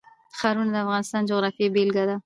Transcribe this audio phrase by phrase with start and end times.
[0.37, 2.15] ښارونه د افغانستان د جغرافیې بېلګه ده.